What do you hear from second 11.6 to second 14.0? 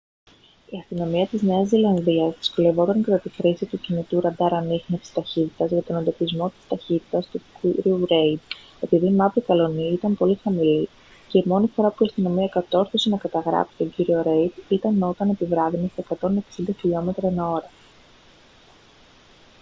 φορά που η αστυνομία κατόρθωσε να καταγράψει τον